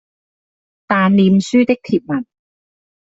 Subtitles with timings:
[0.87, 2.25] 但臉書的貼文